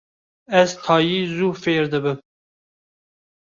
[0.61, 2.17] Ez tayî zû fêr dibim.